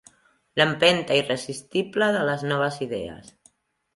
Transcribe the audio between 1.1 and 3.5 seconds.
irresistible de les noves idees.